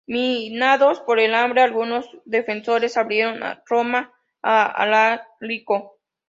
[0.07, 5.99] Minados por el hambre, algunos defensores abrieron Roma a Alarico.